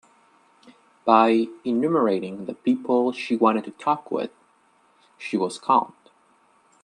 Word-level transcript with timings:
By 1.05 1.45
enumerating 1.63 2.45
the 2.47 2.55
people 2.55 3.11
she 3.11 3.35
wanted 3.35 3.65
to 3.65 3.71
talk 3.71 4.09
with, 4.09 4.31
she 5.19 5.37
was 5.37 5.59
calmed. 5.59 5.93